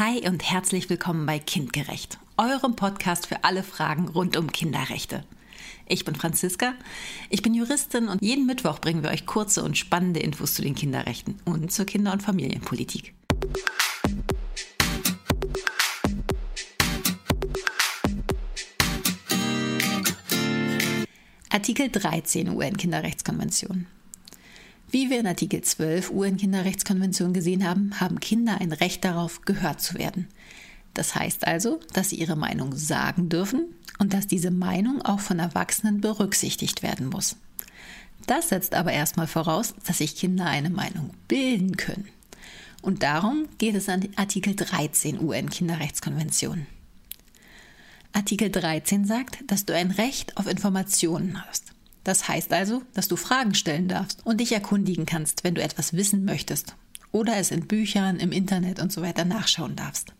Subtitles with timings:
[0.00, 5.22] Hi und herzlich willkommen bei Kindgerecht, eurem Podcast für alle Fragen rund um Kinderrechte.
[5.86, 6.74] Ich bin Franziska,
[7.30, 10.74] ich bin Juristin und jeden Mittwoch bringen wir euch kurze und spannende Infos zu den
[10.74, 13.14] Kinderrechten und zur Kinder- und Familienpolitik.
[21.50, 23.86] Artikel 13 UN-Kinderrechtskonvention.
[24.94, 29.94] Wie wir in Artikel 12 UN-Kinderrechtskonvention gesehen haben, haben Kinder ein Recht darauf, gehört zu
[29.94, 30.28] werden.
[30.94, 35.40] Das heißt also, dass sie ihre Meinung sagen dürfen und dass diese Meinung auch von
[35.40, 37.34] Erwachsenen berücksichtigt werden muss.
[38.28, 42.06] Das setzt aber erstmal voraus, dass sich Kinder eine Meinung bilden können.
[42.80, 46.68] Und darum geht es an Artikel 13 UN-Kinderrechtskonvention.
[48.12, 51.73] Artikel 13 sagt, dass du ein Recht auf Informationen hast.
[52.04, 55.94] Das heißt also, dass du Fragen stellen darfst und dich erkundigen kannst, wenn du etwas
[55.94, 56.76] wissen möchtest
[57.12, 60.12] oder es in Büchern, im Internet und so weiter nachschauen darfst.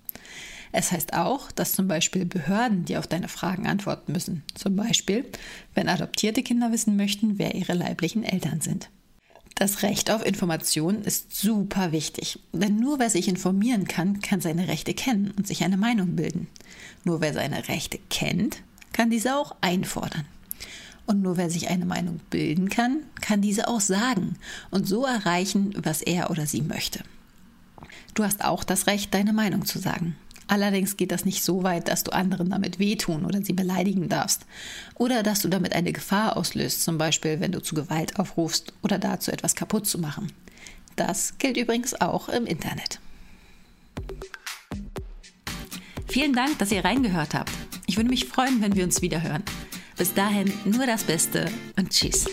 [0.73, 4.43] Es heißt auch, dass zum Beispiel Behörden dir auf deine Fragen antworten müssen.
[4.55, 5.25] Zum Beispiel,
[5.75, 8.91] wenn adoptierte Kinder wissen möchten, wer ihre leiblichen Eltern sind.
[9.55, 14.67] Das Recht auf Information ist super wichtig, denn nur wer sich informieren kann, kann seine
[14.67, 16.49] Rechte kennen und sich eine Meinung bilden.
[17.05, 20.27] Nur wer seine Rechte kennt, kann diese auch einfordern.
[21.07, 24.37] Und nur wer sich eine Meinung bilden kann, kann diese auch sagen
[24.71, 27.01] und so erreichen, was er oder sie möchte.
[28.15, 30.17] Du hast auch das Recht, deine Meinung zu sagen.
[30.47, 34.47] Allerdings geht das nicht so weit, dass du anderen damit wehtun oder sie beleidigen darfst.
[34.95, 38.99] Oder dass du damit eine Gefahr auslöst, zum Beispiel wenn du zu Gewalt aufrufst oder
[38.99, 40.33] dazu etwas kaputt zu machen.
[40.97, 43.01] Das gilt übrigens auch im Internet.
[46.07, 47.51] Vielen Dank, dass ihr reingehört habt.
[47.87, 49.43] Ich würde mich freuen, wenn wir uns wieder hören.
[49.97, 52.27] Bis dahin nur das Beste und tschüss.